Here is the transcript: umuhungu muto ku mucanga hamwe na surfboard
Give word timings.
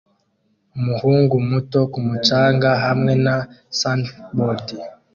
umuhungu 0.77 1.35
muto 1.49 1.79
ku 1.91 1.99
mucanga 2.07 2.69
hamwe 2.85 3.13
na 3.25 3.35
surfboard 3.79 4.67